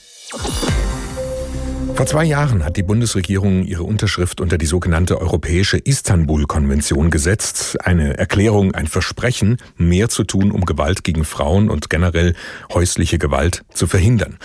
Vor 1.96 2.06
zwei 2.06 2.24
Jahren 2.24 2.64
hat 2.64 2.78
die 2.78 2.84
Bundesregierung 2.84 3.66
ihre 3.66 3.84
Unterschrift 3.84 4.40
unter 4.40 4.58
die 4.58 4.66
sogenannte 4.66 5.20
Europäische 5.20 5.78
Istanbul-Konvention 5.78 7.10
gesetzt. 7.10 7.86
Eine 7.86 8.18
Erklärung, 8.18 8.74
ein 8.74 8.88
Versprechen, 8.88 9.58
mehr 9.76 10.08
zu 10.08 10.24
tun, 10.24 10.52
um 10.52 10.64
Gewalt 10.64 11.04
gegen 11.04 11.26
Frauen 11.26 11.70
und 11.70 11.90
generell 11.90 12.36
häusliche 12.74 13.18
Gewalt 13.18 13.66
zu 13.74 13.86
verhindern. 13.86 14.38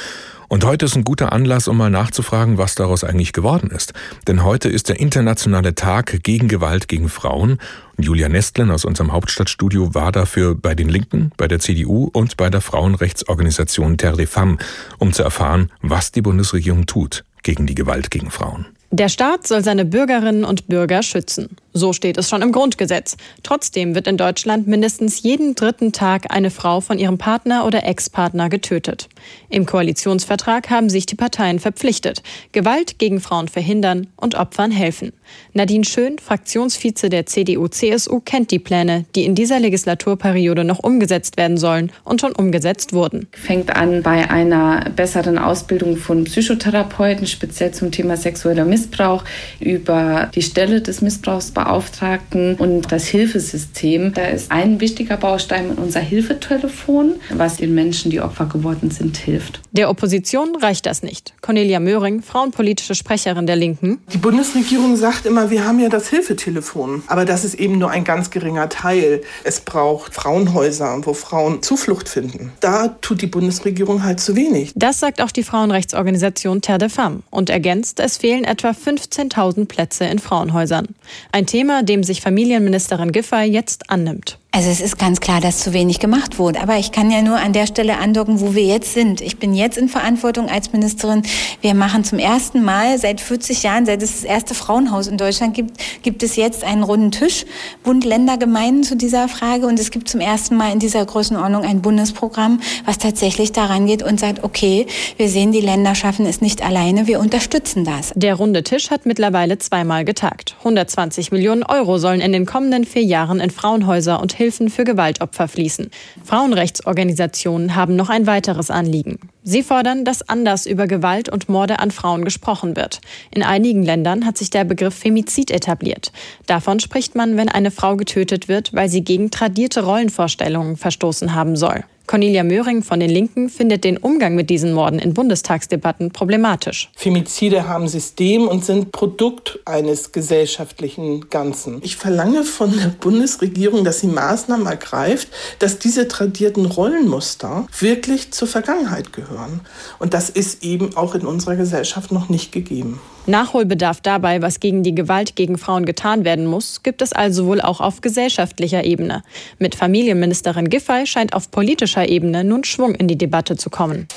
Und 0.49 0.65
heute 0.65 0.87
ist 0.87 0.97
ein 0.97 1.05
guter 1.05 1.33
Anlass, 1.33 1.69
um 1.69 1.77
mal 1.77 1.91
nachzufragen, 1.91 2.57
was 2.57 2.75
daraus 2.75 3.05
eigentlich 3.05 3.35
geworden 3.35 3.71
ist. 3.71 3.93
Denn 4.27 4.43
heute 4.43 4.71
ist 4.71 4.89
der 4.89 4.99
internationale 4.99 5.75
Tag 5.75 6.23
gegen 6.23 6.49
Gewalt 6.49 6.89
gegen 6.89 7.11
Frauen. 7.11 7.59
Und 7.97 8.05
Julia 8.05 8.31
Nestlen 8.31 8.71
aus 8.71 8.87
unserem 8.87 9.13
Hauptstadtstudio 9.13 9.95
war 9.95 10.11
dafür 10.11 10.55
bei 10.55 10.75
den 10.75 10.89
Linken, 10.89 11.33
bei 11.37 11.49
der 11.49 11.59
CDU 11.59 12.09
und 12.11 12.39
bei 12.39 12.49
der 12.49 12.63
Frauenrechtsorganisation 12.63 13.99
Terre 13.99 14.17
des 14.17 14.31
Femmes, 14.31 14.59
um 14.97 15.13
zu 15.13 15.23
erfahren, 15.23 15.71
was 15.83 16.13
die 16.13 16.23
Bundesregierung 16.23 16.87
tut 16.87 17.25
gegen 17.43 17.67
die 17.67 17.75
Gewalt 17.75 18.11
gegen 18.11 18.31
Frauen. 18.31 18.67
Der 18.91 19.11
Staat 19.11 19.47
soll 19.47 19.63
seine 19.63 19.85
Bürgerinnen 19.85 20.45
und 20.45 20.67
Bürger 20.67 21.03
schützen. 21.03 21.57
So 21.75 21.93
steht 21.93 22.17
es 22.17 22.31
schon 22.31 22.41
im 22.41 22.53
Grundgesetz. 22.53 23.19
Trotzdem 23.43 23.95
wird 23.95 24.07
in 24.07 24.17
Deutschland 24.17 24.67
mindestens 24.67 25.23
jeden 25.23 25.55
dritten 25.55 25.93
Tag 25.93 26.35
eine 26.35 26.51
Frau 26.51 26.81
von 26.81 26.99
ihrem 26.99 27.19
Partner 27.19 27.67
oder 27.67 27.85
Ex-Partner 27.85 28.49
getötet. 28.49 29.11
Im 29.51 29.67
Koalitionsvertrag 29.67 30.71
haben 30.71 30.89
sich 30.89 31.05
die 31.05 31.17
Parteien 31.17 31.59
verpflichtet, 31.59 32.23
Gewalt 32.53 32.99
gegen 32.99 33.21
Frauen 33.21 33.49
verhindern 33.49 34.07
und 34.17 34.37
Opfern 34.37 34.71
helfen. 34.71 35.13
Nadine 35.53 35.85
Schön, 35.85 36.19
Fraktionsvize 36.19 37.11
der 37.11 37.27
CDU-CSU, 37.27 38.21
kennt 38.21 38.51
die 38.51 38.59
Pläne, 38.59 39.05
die 39.15 39.27
in 39.27 39.35
dieser 39.35 39.61
Legislaturperiode 39.61 40.65
noch 40.65 40.79
umgesetzt 40.79 41.37
werden 41.37 41.59
sollen 41.59 41.93
und 42.05 42.23
schon 42.23 42.33
umgesetzt 42.33 42.95
wurden. 42.95 43.29
Fängt 43.33 43.77
an 43.77 44.03
bei 44.03 44.31
einer 44.31 44.89
besseren 44.97 45.37
Ausbildung 45.39 45.99
von 45.99 46.25
Psychotherapeuten, 46.25 47.27
speziell 47.27 47.73
zum 47.73 47.93
Thema 47.93 48.17
sexueller 48.17 48.65
Missbrauch 48.65 48.78
Missbrauch, 48.79 49.25
über 49.61 50.31
die 50.35 50.43
Stelle 50.43 50.81
des 50.81 51.01
Missbrauchsbeauftragten 51.01 52.55
und 52.57 52.93
das 52.93 53.07
Hilfesystem. 53.07 54.15
Da 54.15 54.27
ist 54.27 54.53
ein 54.53 54.81
wichtiger 54.81 55.17
Baustein 55.17 55.73
unser 55.73 56.01
Hilfetelefon, 56.01 57.15
was 57.31 57.57
den 57.57 57.75
Menschen, 57.75 58.11
die 58.11 58.21
Opfer 58.21 58.47
geworden 58.47 58.91
sind, 58.91 59.17
hilft. 59.17 59.61
Der 59.73 59.91
Opposition 59.91 60.55
reicht 60.57 60.87
das 60.87 61.03
nicht. 61.03 61.35
Cornelia 61.41 61.81
Möhring, 61.81 62.23
frauenpolitische 62.23 62.95
Sprecherin 62.95 63.47
der 63.47 63.57
Linken. 63.57 63.99
Die 64.13 64.19
Bundesregierung 64.19 64.97
sagt 64.97 65.27
immer, 65.27 65.51
wir 65.51 65.65
haben 65.65 65.81
ja 65.81 65.89
das 65.89 66.09
Hilfetelefon. 66.09 67.03
Aber 67.07 67.25
das 67.25 67.45
ist 67.45 67.55
eben 67.55 67.79
nur 67.79 67.91
ein 67.91 68.05
ganz 68.05 68.31
geringer 68.31 68.69
Teil. 68.69 69.23
Es 69.45 69.61
braucht 69.61 70.15
Frauenhäuser, 70.15 71.01
wo 71.03 71.15
Frauen 71.15 71.63
Zuflucht 71.63 72.09
finden. 72.09 72.53
Da 72.61 72.89
tut 72.89 73.23
die 73.23 73.27
Bundesregierung 73.27 74.05
halt 74.05 74.21
zu 74.21 74.37
wenig. 74.37 74.73
Das 74.75 75.01
sagt 75.01 75.21
auch 75.21 75.31
die 75.31 75.43
Frauenrechtsorganisation 75.43 76.61
Terre 76.61 76.79
de 76.79 76.89
Femme 76.89 77.23
und 77.31 77.51
ergänzt, 77.51 78.01
es 78.01 78.17
fehlen 78.17 78.45
etwa 78.45 78.68
etwa 78.69 78.91
15.000 78.91 79.67
Plätze 79.67 80.05
in 80.05 80.19
Frauenhäusern. 80.19 80.89
Ein 81.33 81.47
Thema, 81.47 81.83
dem 81.83 82.03
sich 82.05 82.21
Familienministerin 82.21 83.13
Giffey 83.13 83.45
jetzt 83.45 83.91
annimmt. 83.91 84.39
Also 84.59 84.71
es 84.71 84.81
ist 84.81 84.99
ganz 84.99 85.21
klar, 85.21 85.41
dass 85.41 85.61
zu 85.61 85.73
wenig 85.73 86.01
gemacht 86.01 86.41
wurde. 86.41 86.61
Aber 86.61 86.79
ich 86.79 86.91
kann 86.91 87.13
ja 87.13 87.23
nur 87.23 87.37
an 87.37 87.53
der 87.53 87.69
Stelle 87.69 87.99
andocken, 87.99 88.41
wo 88.41 88.57
wir 88.57 88.65
jetzt 88.65 88.93
sind. 88.93 89.21
Ich 89.21 89.37
bin 89.37 89.55
jetzt 89.55 89.79
in 89.79 89.89
Verantwortung 89.89 90.49
als 90.49 90.73
Ministerin. 90.73 91.23
Wir 91.61 91.75
machen 91.75 92.03
zum 92.03 92.19
ersten 92.19 92.65
Mal 92.65 92.99
seit 92.99 93.21
40 93.21 93.63
Jahren, 93.63 93.87
seit 93.87 94.03
es 94.03 94.15
das 94.15 94.25
erste 94.25 94.55
Frauenhaus 94.55 95.07
in 95.07 95.17
Deutschland 95.17 95.55
gibt, 95.55 95.81
gibt 96.03 96.25
es 96.25 96.35
jetzt 96.35 96.65
einen 96.65 96.83
runden 96.83 97.13
Tisch, 97.13 97.47
Bund, 97.85 98.05
Länder, 98.05 98.37
Gemeinden 98.37 98.83
zu 98.83 98.97
dieser 98.97 99.29
Frage. 99.29 99.65
Und 99.69 99.79
es 99.79 99.93
gibt 99.93 100.09
zum 100.09 100.19
ersten 100.21 100.57
Mal 100.57 100.73
in 100.73 100.81
dieser 100.81 101.07
Größenordnung 101.07 101.63
ein 101.63 101.81
Bundesprogramm, 101.81 102.61
was 102.85 102.99
tatsächlich 102.99 103.53
daran 103.53 103.87
geht 103.87 104.03
und 104.03 104.19
sagt, 104.19 104.43
okay, 104.43 104.89
wir 105.19 105.29
sehen, 105.29 105.53
die 105.53 105.61
Länder 105.61 105.95
schaffen 105.95 106.27
es 106.27 106.41
nicht 106.41 106.65
alleine, 106.65 107.07
wir 107.07 107.21
unterstützen 107.21 107.85
das. 107.85 108.13
Der 108.17 108.35
runde 108.35 108.65
Tisch 108.65 108.91
hat 108.91 109.07
mittlerweile 109.07 109.59
zweimal 109.59 110.05
getagt. 110.05 110.57
120 110.59 111.31
Millionen 111.31 111.63
Euro 111.63 111.99
sollen 111.99 112.21
in 112.21 112.33
den 112.33 112.45
kommenden 112.45 112.85
vier 112.85 113.05
Jahren 113.05 113.39
in 113.39 113.51
Frauenhäuser 113.51 114.21
und 114.21 114.37
Hilfen 114.49 114.71
für 114.71 114.85
Gewaltopfer 114.85 115.47
fließen. 115.47 115.91
Frauenrechtsorganisationen 116.25 117.75
haben 117.75 117.97
noch 117.97 118.09
ein 118.09 118.27
weiteres 118.27 118.71
Anliegen. 118.71 119.19
Sie 119.43 119.63
fordern, 119.63 120.07
dass 120.07 120.27
anders 120.27 120.65
über 120.65 120.87
Gewalt 120.87 121.29
und 121.29 121.51
Morde 121.51 121.81
an 121.81 121.91
Frauen 121.91 122.25
gesprochen 122.25 122.75
wird. 122.75 123.03
In 123.31 123.43
einigen 123.43 123.83
Ländern 123.83 124.25
hat 124.25 124.39
sich 124.39 124.49
der 124.49 124.65
Begriff 124.65 124.95
Femizid 124.95 125.51
etabliert. 125.51 126.13
Davon 126.47 126.81
spricht 126.81 127.15
man, 127.15 127.37
wenn 127.37 127.51
eine 127.51 127.71
Frau 127.71 127.97
getötet 127.97 128.49
wird, 128.49 128.73
weil 128.73 128.89
sie 128.89 129.05
gegen 129.05 129.31
tradierte 129.31 129.85
Rollenvorstellungen 129.85 130.79
verstoßen 130.79 131.35
haben 131.35 131.55
soll. 131.55 131.85
Cornelia 132.09 132.43
Möhring 132.43 132.83
von 132.83 133.01
den 133.01 133.11
Linken 133.11 133.51
findet 133.51 133.85
den 133.85 133.99
Umgang 133.99 134.35
mit 134.35 134.49
diesen 134.49 134.73
Morden 134.73 134.99
in 134.99 135.13
Bundestagsdebatten 135.13 136.11
problematisch. 136.11 136.91
Femizide 136.97 137.69
haben 137.69 137.87
System 137.87 138.49
und 138.49 138.65
sind 138.65 138.93
Produkt 138.93 139.61
eines 139.67 140.11
gesellschaftlichen 140.11 141.29
Ganzen. 141.29 141.81
Ich 141.85 141.97
verlange 141.97 142.45
von 142.45 142.73
der 142.73 142.89
Bundesregierung, 142.89 143.85
dass 143.85 144.01
sie 144.01 144.07
Maßnahmen 144.07 144.67
ergreift, 144.67 145.29
dass 145.59 145.79
diese 145.79 146.09
tradierten 146.09 146.65
Rollenmuster 146.65 147.67
wirklich 147.79 148.33
zur 148.33 148.49
Vergangenheit 148.49 149.13
gehören. 149.13 149.61
Und 149.99 150.15
das 150.15 150.31
ist 150.31 150.65
eben 150.65 150.97
auch 150.97 151.15
in 151.15 151.27
unserer 151.27 151.57
Gesellschaft 151.57 152.11
noch 152.11 152.31
nicht 152.31 152.53
gegeben. 152.53 153.01
Nachholbedarf 153.29 154.01
dabei, 154.01 154.43
was 154.43 154.61
gegen 154.61 154.83
die 154.83 154.95
Gewalt 154.95 155.37
gegen 155.37 155.59
Frauen 155.59 155.85
getan 155.85 156.25
werden 156.25 156.47
muss, 156.47 156.83
gibt 156.83 157.03
es 157.03 157.13
also 157.13 157.47
wohl 157.47 157.61
auch 157.61 157.81
auf 157.81 158.01
gesellschaftlicher 158.01 158.85
Ebene. 158.85 159.23
Mit 159.59 159.75
Familienministerin 159.75 160.71
Giffey 160.71 161.07
scheint 161.07 161.35
auf 161.35 161.51
politischer 161.51 162.09
Ebene 162.09 162.43
nun 162.45 162.65
Schwung 162.65 162.95
in 162.95 163.07
die 163.07 163.19
Debatte 163.19 163.57
zu 163.57 163.71
kommen. 163.71 164.09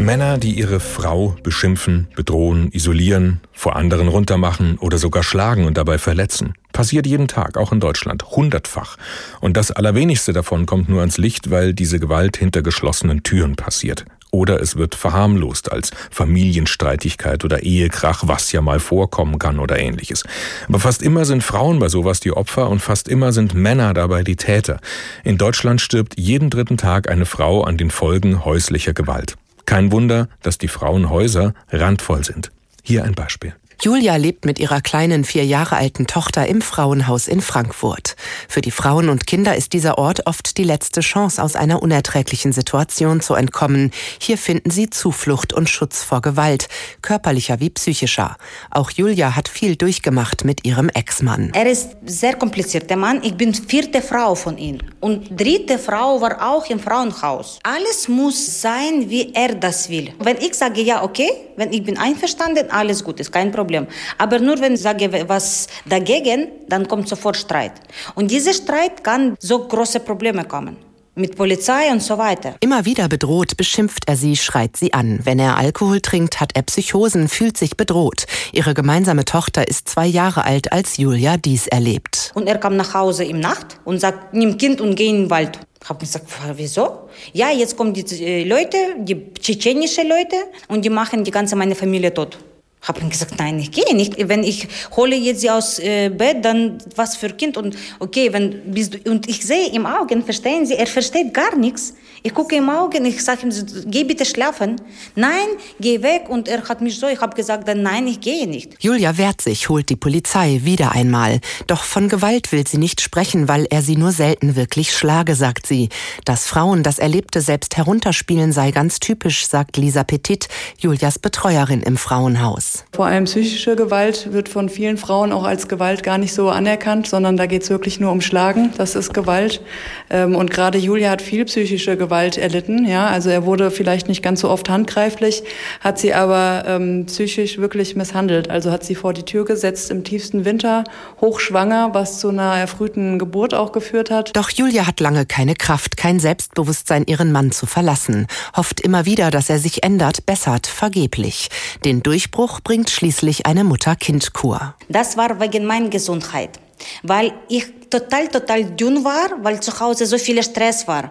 Männer, 0.00 0.38
die 0.38 0.52
ihre 0.52 0.80
Frau 0.80 1.36
beschimpfen, 1.42 2.08
bedrohen, 2.16 2.70
isolieren, 2.72 3.40
vor 3.52 3.76
anderen 3.76 4.08
runtermachen 4.08 4.78
oder 4.78 4.96
sogar 4.96 5.22
schlagen 5.22 5.66
und 5.66 5.76
dabei 5.76 5.98
verletzen. 5.98 6.54
Passiert 6.72 7.06
jeden 7.06 7.28
Tag, 7.28 7.58
auch 7.58 7.70
in 7.70 7.80
Deutschland, 7.80 8.24
hundertfach. 8.30 8.96
Und 9.40 9.58
das 9.58 9.70
Allerwenigste 9.70 10.32
davon 10.32 10.64
kommt 10.64 10.88
nur 10.88 11.00
ans 11.00 11.18
Licht, 11.18 11.50
weil 11.50 11.74
diese 11.74 12.00
Gewalt 12.00 12.38
hinter 12.38 12.62
geschlossenen 12.62 13.22
Türen 13.22 13.56
passiert. 13.56 14.06
Oder 14.30 14.60
es 14.60 14.76
wird 14.76 14.94
verharmlost 14.94 15.72
als 15.72 15.90
Familienstreitigkeit 16.10 17.44
oder 17.44 17.62
Ehekrach, 17.62 18.22
was 18.26 18.52
ja 18.52 18.60
mal 18.60 18.80
vorkommen 18.80 19.38
kann 19.38 19.58
oder 19.58 19.78
ähnliches. 19.78 20.24
Aber 20.68 20.80
fast 20.80 21.02
immer 21.02 21.24
sind 21.24 21.42
Frauen 21.42 21.78
bei 21.78 21.88
sowas 21.88 22.20
die 22.20 22.32
Opfer 22.32 22.68
und 22.68 22.80
fast 22.80 23.08
immer 23.08 23.32
sind 23.32 23.54
Männer 23.54 23.92
dabei 23.94 24.22
die 24.22 24.36
Täter. 24.36 24.80
In 25.24 25.38
Deutschland 25.38 25.80
stirbt 25.80 26.18
jeden 26.18 26.50
dritten 26.50 26.76
Tag 26.76 27.10
eine 27.10 27.26
Frau 27.26 27.64
an 27.64 27.76
den 27.76 27.90
Folgen 27.90 28.44
häuslicher 28.44 28.92
Gewalt. 28.92 29.36
Kein 29.66 29.92
Wunder, 29.92 30.28
dass 30.42 30.58
die 30.58 30.68
Frauenhäuser 30.68 31.54
randvoll 31.70 32.24
sind. 32.24 32.50
Hier 32.82 33.04
ein 33.04 33.14
Beispiel. 33.14 33.54
Julia 33.82 34.16
lebt 34.16 34.44
mit 34.44 34.58
ihrer 34.58 34.82
kleinen 34.82 35.24
vier 35.24 35.46
Jahre 35.46 35.76
alten 35.76 36.06
Tochter 36.06 36.46
im 36.46 36.60
Frauenhaus 36.60 37.28
in 37.28 37.40
Frankfurt. 37.40 38.14
Für 38.46 38.60
die 38.60 38.70
Frauen 38.70 39.08
und 39.08 39.26
Kinder 39.26 39.56
ist 39.56 39.72
dieser 39.72 39.96
Ort 39.96 40.26
oft 40.26 40.58
die 40.58 40.64
letzte 40.64 41.00
Chance, 41.00 41.42
aus 41.42 41.56
einer 41.56 41.80
unerträglichen 41.80 42.52
Situation 42.52 43.22
zu 43.22 43.32
entkommen. 43.32 43.90
Hier 44.20 44.36
finden 44.36 44.68
sie 44.68 44.90
Zuflucht 44.90 45.54
und 45.54 45.70
Schutz 45.70 46.04
vor 46.04 46.20
Gewalt, 46.20 46.68
körperlicher 47.00 47.60
wie 47.60 47.70
psychischer. 47.70 48.36
Auch 48.70 48.90
Julia 48.90 49.34
hat 49.34 49.48
viel 49.48 49.76
durchgemacht 49.76 50.44
mit 50.44 50.66
ihrem 50.66 50.90
Ex-Mann. 50.90 51.50
Er 51.54 51.64
ist 51.64 51.96
sehr 52.04 52.34
komplizierter 52.34 52.96
Mann. 52.96 53.22
Ich 53.22 53.34
bin 53.34 53.54
vierte 53.54 54.02
Frau 54.02 54.34
von 54.34 54.58
ihm. 54.58 54.76
Und 55.00 55.40
dritte 55.40 55.78
Frau 55.78 56.20
war 56.20 56.46
auch 56.46 56.68
im 56.68 56.80
Frauenhaus. 56.80 57.58
Alles 57.62 58.08
muss 58.08 58.60
sein, 58.60 59.08
wie 59.08 59.32
er 59.32 59.54
das 59.54 59.88
will. 59.88 60.12
Wenn 60.18 60.36
ich 60.36 60.52
sage, 60.52 60.82
ja, 60.82 61.02
okay, 61.02 61.30
wenn 61.56 61.72
ich 61.72 61.82
bin 61.82 61.96
einverstanden, 61.96 62.70
alles 62.70 63.02
gut, 63.02 63.20
ist 63.20 63.32
kein 63.32 63.50
Problem. 63.50 63.69
Problem. 63.70 63.86
Aber 64.18 64.38
nur 64.38 64.60
wenn 64.60 64.74
ich 64.74 64.80
sage 64.80 65.10
was 65.28 65.68
dagegen, 65.86 66.48
dann 66.68 66.88
kommt 66.88 67.08
sofort 67.08 67.36
Streit. 67.36 67.72
Und 68.14 68.30
dieser 68.30 68.52
Streit 68.52 69.04
kann 69.04 69.36
so 69.38 69.66
große 69.66 70.00
Probleme 70.00 70.44
kommen 70.44 70.76
mit 71.16 71.36
Polizei 71.36 71.90
und 71.90 72.02
so 72.02 72.16
weiter. 72.16 72.54
Immer 72.60 72.86
wieder 72.86 73.08
bedroht, 73.08 73.56
beschimpft 73.56 74.04
er 74.06 74.16
sie, 74.16 74.36
schreit 74.36 74.76
sie 74.76 74.94
an. 74.94 75.18
Wenn 75.24 75.38
er 75.38 75.58
Alkohol 75.58 76.00
trinkt, 76.00 76.40
hat 76.40 76.52
er 76.54 76.62
Psychosen, 76.62 77.28
fühlt 77.28 77.58
sich 77.58 77.76
bedroht. 77.76 78.24
Ihre 78.52 78.72
gemeinsame 78.74 79.24
Tochter 79.24 79.68
ist 79.68 79.88
zwei 79.88 80.06
Jahre 80.06 80.44
alt, 80.44 80.72
als 80.72 80.96
Julia 80.96 81.36
dies 81.36 81.66
erlebt. 81.66 82.30
Und 82.34 82.46
er 82.46 82.58
kam 82.58 82.76
nach 82.76 82.94
Hause 82.94 83.24
im 83.24 83.40
Nacht 83.40 83.80
und 83.84 84.00
sagt, 84.00 84.32
nimm 84.32 84.56
Kind 84.56 84.80
und 84.80 84.94
geh 84.94 85.08
in 85.08 85.22
den 85.22 85.30
Wald. 85.30 85.58
Ich 85.82 85.88
habe 85.88 85.98
gesagt, 85.98 86.26
wieso? 86.54 87.08
Ja, 87.32 87.50
jetzt 87.50 87.76
kommen 87.76 87.92
die 87.92 88.04
äh, 88.24 88.44
Leute, 88.44 88.76
die 88.98 89.34
tschetschenische 89.34 90.02
Leute, 90.02 90.36
und 90.68 90.84
die 90.84 90.90
machen 90.90 91.24
die 91.24 91.30
ganze 91.30 91.56
meine 91.56 91.74
Familie 91.74 92.14
tot. 92.14 92.38
Habe 92.82 93.00
ihm 93.00 93.10
gesagt, 93.10 93.34
nein, 93.38 93.58
ich 93.58 93.70
gehe 93.70 93.94
nicht. 93.94 94.16
Wenn 94.28 94.42
ich 94.42 94.66
hole 94.96 95.14
jetzt 95.14 95.42
sie 95.42 95.50
aus 95.50 95.78
äh, 95.78 96.08
Bett, 96.08 96.44
dann 96.44 96.78
was 96.96 97.16
für 97.16 97.28
Kind 97.28 97.56
und 97.58 97.76
okay, 97.98 98.32
wenn 98.32 98.72
bist 98.72 98.94
du 98.94 99.10
und 99.10 99.28
ich 99.28 99.44
sehe 99.46 99.70
im 99.72 99.84
Augen, 99.84 100.24
verstehen 100.24 100.64
Sie, 100.64 100.74
er 100.74 100.86
versteht 100.86 101.34
gar 101.34 101.56
nichts. 101.56 101.94
Ich 102.22 102.34
gucke 102.34 102.56
im 102.56 102.68
Augen, 102.68 103.04
ich 103.06 103.22
sage 103.24 103.46
ihm, 103.46 103.52
geh 103.86 104.04
bitte 104.04 104.24
schlafen. 104.26 104.76
Nein, 105.14 105.48
geh 105.78 106.02
weg 106.02 106.28
und 106.28 106.48
er 106.48 106.68
hat 106.68 106.82
mich 106.82 106.98
so, 106.98 107.06
ich 107.06 107.20
habe 107.20 107.34
gesagt, 107.34 107.66
dann 107.66 107.82
nein, 107.82 108.06
ich 108.06 108.20
gehe 108.20 108.46
nicht. 108.46 108.82
Julia 108.82 109.16
wehrt 109.16 109.40
sich, 109.40 109.68
holt 109.68 109.88
die 109.88 109.96
Polizei 109.96 110.60
wieder 110.62 110.92
einmal. 110.92 111.40
Doch 111.66 111.82
von 111.82 112.08
Gewalt 112.08 112.52
will 112.52 112.66
sie 112.66 112.78
nicht 112.78 113.00
sprechen, 113.00 113.48
weil 113.48 113.66
er 113.70 113.82
sie 113.82 113.96
nur 113.96 114.12
selten 114.12 114.54
wirklich 114.56 114.92
schlage, 114.92 115.34
sagt 115.34 115.66
sie. 115.66 115.88
Dass 116.24 116.46
Frauen 116.46 116.82
das 116.82 116.98
Erlebte 116.98 117.40
selbst 117.40 117.76
herunterspielen 117.76 118.52
sei 118.52 118.70
ganz 118.70 119.00
typisch, 119.00 119.46
sagt 119.46 119.76
Lisa 119.78 120.04
Petit, 120.04 120.48
Julias 120.78 121.18
Betreuerin 121.18 121.82
im 121.82 121.96
Frauenhaus. 121.96 122.69
Vor 122.92 123.06
allem 123.06 123.24
psychische 123.24 123.76
Gewalt 123.76 124.32
wird 124.32 124.48
von 124.48 124.68
vielen 124.68 124.96
Frauen 124.96 125.32
auch 125.32 125.44
als 125.44 125.68
Gewalt 125.68 126.02
gar 126.02 126.18
nicht 126.18 126.34
so 126.34 126.50
anerkannt, 126.50 127.06
sondern 127.06 127.36
da 127.36 127.46
geht 127.46 127.62
es 127.62 127.70
wirklich 127.70 127.98
nur 128.00 128.12
um 128.12 128.20
Schlagen. 128.20 128.72
Das 128.76 128.94
ist 128.94 129.12
Gewalt. 129.14 129.60
Ähm, 130.08 130.36
und 130.36 130.50
gerade 130.50 130.78
Julia 130.78 131.10
hat 131.10 131.22
viel 131.22 131.44
psychische 131.46 131.96
Gewalt 131.96 132.38
erlitten. 132.38 132.86
Ja, 132.86 133.08
also 133.08 133.30
er 133.30 133.44
wurde 133.44 133.70
vielleicht 133.70 134.08
nicht 134.08 134.22
ganz 134.22 134.40
so 134.40 134.50
oft 134.50 134.68
handgreiflich, 134.68 135.42
hat 135.80 135.98
sie 135.98 136.14
aber 136.14 136.64
ähm, 136.66 137.06
psychisch 137.06 137.58
wirklich 137.58 137.96
misshandelt. 137.96 138.50
Also 138.50 138.70
hat 138.70 138.84
sie 138.84 138.94
vor 138.94 139.14
die 139.14 139.24
Tür 139.24 139.44
gesetzt 139.44 139.90
im 139.90 140.04
tiefsten 140.04 140.44
Winter, 140.44 140.84
hochschwanger, 141.20 141.90
was 141.92 142.20
zu 142.20 142.28
einer 142.28 142.54
erfrühten 142.56 143.18
Geburt 143.18 143.54
auch 143.54 143.72
geführt 143.72 144.10
hat. 144.10 144.36
Doch 144.36 144.50
Julia 144.50 144.86
hat 144.86 145.00
lange 145.00 145.26
keine 145.26 145.54
Kraft, 145.54 145.96
kein 145.96 146.20
Selbstbewusstsein, 146.20 147.04
ihren 147.06 147.32
Mann 147.32 147.50
zu 147.50 147.66
verlassen. 147.66 148.26
Hofft 148.56 148.80
immer 148.80 149.06
wieder, 149.06 149.30
dass 149.30 149.50
er 149.50 149.58
sich 149.58 149.82
ändert, 149.82 150.26
bessert, 150.26 150.66
vergeblich. 150.66 151.48
Den 151.84 152.02
Durchbruch 152.02 152.59
bringt 152.62 152.90
schließlich 152.90 153.46
eine 153.46 153.64
Mutter-Kind-Kur. 153.64 154.74
Das 154.88 155.16
war 155.16 155.40
wegen 155.40 155.64
meiner 155.66 155.88
Gesundheit, 155.88 156.58
weil 157.02 157.32
ich 157.48 157.66
total, 157.90 158.28
total 158.28 158.64
dünn 158.64 159.04
war, 159.04 159.30
weil 159.42 159.60
zu 159.60 159.78
Hause 159.78 160.06
so 160.06 160.18
viel 160.18 160.42
Stress 160.42 160.86
war. 160.86 161.10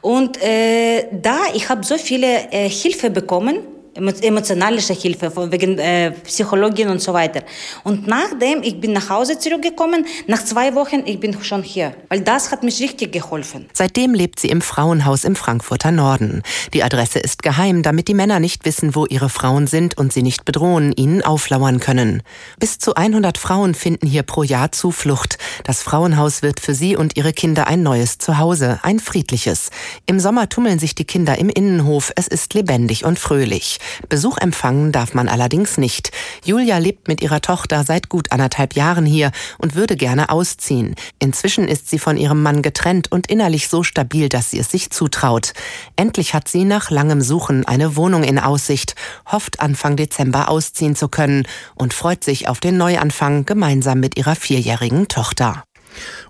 Und 0.00 0.42
äh, 0.42 1.06
da, 1.12 1.38
ich 1.54 1.68
habe 1.68 1.84
so 1.84 1.96
viele 1.96 2.50
äh, 2.50 2.68
Hilfe 2.68 3.10
bekommen, 3.10 3.58
emotionalische 3.94 4.94
Hilfe 4.94 5.32
wegen 5.50 5.78
äh, 5.78 6.12
Psychologin 6.12 6.88
und 6.88 7.00
so 7.00 7.12
weiter. 7.12 7.42
Und 7.84 8.06
nachdem 8.06 8.62
ich 8.62 8.80
bin 8.80 8.92
nach 8.92 9.10
Hause 9.10 9.38
zurückgekommen, 9.38 10.06
nach 10.26 10.42
zwei 10.44 10.74
Wochen 10.74 11.02
ich 11.04 11.20
bin 11.20 11.36
schon 11.42 11.62
hier, 11.62 11.94
weil 12.08 12.20
das 12.20 12.50
hat 12.50 12.62
mich 12.62 12.80
richtig 12.80 13.12
geholfen. 13.12 13.66
Seitdem 13.72 14.14
lebt 14.14 14.40
sie 14.40 14.48
im 14.48 14.62
Frauenhaus 14.62 15.24
im 15.24 15.36
Frankfurter 15.36 15.90
Norden. 15.90 16.42
Die 16.72 16.82
Adresse 16.82 17.18
ist 17.18 17.42
geheim, 17.42 17.82
damit 17.82 18.08
die 18.08 18.14
Männer 18.14 18.40
nicht 18.40 18.64
wissen, 18.64 18.94
wo 18.94 19.06
ihre 19.06 19.28
Frauen 19.28 19.66
sind 19.66 19.98
und 19.98 20.12
sie 20.12 20.22
nicht 20.22 20.44
bedrohen, 20.44 20.92
ihnen 20.92 21.22
auflauern 21.22 21.80
können. 21.80 22.22
Bis 22.58 22.78
zu 22.78 22.94
100 22.94 23.36
Frauen 23.36 23.74
finden 23.74 24.06
hier 24.06 24.22
pro 24.22 24.42
Jahr 24.42 24.72
Zuflucht. 24.72 25.38
Das 25.64 25.82
Frauenhaus 25.82 26.42
wird 26.42 26.60
für 26.60 26.74
sie 26.74 26.96
und 26.96 27.16
ihre 27.16 27.32
Kinder 27.32 27.66
ein 27.66 27.82
neues 27.82 28.18
Zuhause, 28.18 28.80
ein 28.82 29.00
friedliches. 29.00 29.70
Im 30.06 30.18
Sommer 30.18 30.48
tummeln 30.48 30.78
sich 30.78 30.94
die 30.94 31.04
Kinder 31.04 31.38
im 31.38 31.48
Innenhof. 31.48 32.12
Es 32.16 32.26
ist 32.26 32.54
lebendig 32.54 33.04
und 33.04 33.18
fröhlich. 33.18 33.78
Besuch 34.08 34.38
empfangen 34.38 34.92
darf 34.92 35.14
man 35.14 35.28
allerdings 35.28 35.78
nicht. 35.78 36.10
Julia 36.44 36.78
lebt 36.78 37.08
mit 37.08 37.22
ihrer 37.22 37.40
Tochter 37.40 37.84
seit 37.84 38.08
gut 38.08 38.32
anderthalb 38.32 38.74
Jahren 38.74 39.06
hier 39.06 39.32
und 39.58 39.74
würde 39.74 39.96
gerne 39.96 40.30
ausziehen. 40.30 40.94
Inzwischen 41.18 41.68
ist 41.68 41.88
sie 41.88 41.98
von 41.98 42.16
ihrem 42.16 42.42
Mann 42.42 42.62
getrennt 42.62 43.10
und 43.10 43.28
innerlich 43.28 43.68
so 43.68 43.82
stabil, 43.82 44.28
dass 44.28 44.50
sie 44.50 44.58
es 44.58 44.70
sich 44.70 44.90
zutraut. 44.90 45.52
Endlich 45.96 46.34
hat 46.34 46.48
sie 46.48 46.64
nach 46.64 46.90
langem 46.90 47.20
Suchen 47.20 47.66
eine 47.66 47.96
Wohnung 47.96 48.24
in 48.24 48.38
Aussicht, 48.38 48.94
hofft 49.26 49.60
Anfang 49.60 49.96
Dezember 49.96 50.48
ausziehen 50.48 50.96
zu 50.96 51.08
können 51.08 51.46
und 51.74 51.94
freut 51.94 52.24
sich 52.24 52.48
auf 52.48 52.60
den 52.60 52.76
Neuanfang 52.76 53.44
gemeinsam 53.46 54.00
mit 54.00 54.16
ihrer 54.16 54.34
vierjährigen 54.34 55.08
Tochter. 55.08 55.64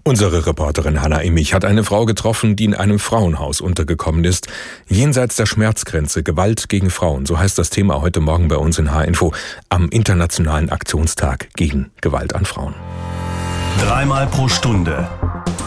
Unsere 0.04 0.46
Reporterin 0.46 1.02
Hanna 1.02 1.20
Immich 1.20 1.54
hat 1.54 1.64
eine 1.64 1.84
Frau 1.84 2.06
getroffen, 2.06 2.56
die 2.56 2.64
in 2.64 2.74
einem 2.74 2.98
Frauenhaus 2.98 3.60
untergekommen 3.60 4.24
ist. 4.24 4.48
Jenseits 4.88 5.36
der 5.36 5.46
Schmerzgrenze, 5.46 6.22
Gewalt 6.22 6.68
gegen 6.68 6.90
Frauen, 6.90 7.26
so 7.26 7.38
heißt 7.38 7.58
das 7.58 7.70
Thema 7.70 8.00
heute 8.00 8.20
Morgen 8.20 8.48
bei 8.48 8.56
uns 8.56 8.78
in 8.78 8.92
H-Info 8.92 9.32
am 9.68 9.88
Internationalen 9.88 10.70
Aktionstag 10.70 11.48
gegen 11.54 11.90
Gewalt 12.00 12.34
an 12.34 12.44
Frauen. 12.44 12.74
Dreimal 13.78 14.26
pro 14.26 14.48
Stunde 14.48 15.08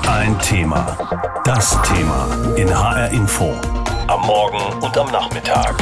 ein 0.08 0.38
Thema. 0.40 0.98
Das 1.44 1.82
Thema 1.82 2.28
in 2.56 2.70
HR 2.70 3.10
Info. 3.10 3.54
Am 4.08 4.22
Morgen 4.22 4.84
und 4.84 4.98
am 4.98 5.12
Nachmittag. 5.12 5.76